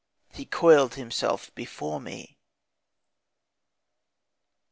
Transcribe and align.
He 0.33 0.45
coiled 0.47 0.95
himself 0.95 1.53
before 1.53 1.99
me. 2.01 2.39